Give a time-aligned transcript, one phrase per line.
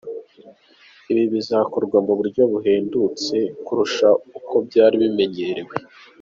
[1.11, 5.73] Ibi bizakorwa mu buryo buhendutse kurusha uko byari bimenyerewe.